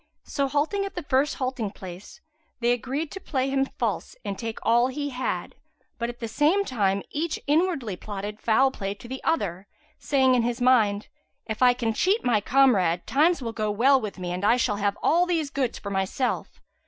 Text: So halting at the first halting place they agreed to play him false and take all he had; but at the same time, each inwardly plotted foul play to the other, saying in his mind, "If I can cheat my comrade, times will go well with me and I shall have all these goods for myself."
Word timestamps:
So 0.23 0.47
halting 0.47 0.83
at 0.83 0.95
the 0.95 1.03
first 1.03 1.35
halting 1.35 1.73
place 1.73 2.21
they 2.59 2.71
agreed 2.71 3.11
to 3.11 3.19
play 3.19 3.51
him 3.51 3.67
false 3.77 4.15
and 4.25 4.35
take 4.35 4.57
all 4.63 4.87
he 4.87 5.11
had; 5.11 5.53
but 5.99 6.09
at 6.09 6.19
the 6.19 6.27
same 6.27 6.65
time, 6.65 7.03
each 7.11 7.39
inwardly 7.45 7.95
plotted 7.97 8.39
foul 8.39 8.71
play 8.71 8.95
to 8.95 9.07
the 9.07 9.23
other, 9.23 9.67
saying 9.99 10.33
in 10.33 10.41
his 10.41 10.59
mind, 10.59 11.07
"If 11.45 11.61
I 11.61 11.75
can 11.75 11.93
cheat 11.93 12.25
my 12.25 12.41
comrade, 12.41 13.05
times 13.05 13.43
will 13.43 13.53
go 13.53 13.69
well 13.69 14.01
with 14.01 14.17
me 14.17 14.31
and 14.31 14.43
I 14.43 14.57
shall 14.57 14.77
have 14.77 14.97
all 15.03 15.27
these 15.27 15.51
goods 15.51 15.77
for 15.77 15.91
myself." 15.91 16.59